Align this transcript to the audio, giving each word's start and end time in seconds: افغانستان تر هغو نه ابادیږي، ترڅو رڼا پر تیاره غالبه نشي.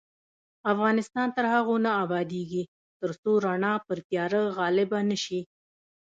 افغانستان 0.73 1.27
تر 1.35 1.45
هغو 1.53 1.75
نه 1.85 1.91
ابادیږي، 2.03 2.63
ترڅو 2.99 3.31
رڼا 3.45 3.73
پر 3.85 3.97
تیاره 4.09 4.41
غالبه 4.57 4.99
نشي. 5.09 5.41